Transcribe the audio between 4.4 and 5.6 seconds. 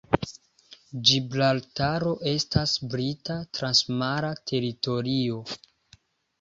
teritorio.